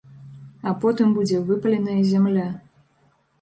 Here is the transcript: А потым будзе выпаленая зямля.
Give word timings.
А 0.71 0.71
потым 0.85 1.11
будзе 1.17 1.37
выпаленая 1.51 1.99
зямля. 2.13 2.49